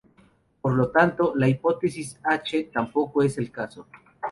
Por 0.63 0.73
lo 0.73 0.89
tanto, 0.89 1.33
la 1.35 1.47
hipótesis 1.47 2.17
H 2.23 2.71
tampoco 2.73 3.21
es 3.21 3.37
el 3.37 3.51
caso. 3.51 3.85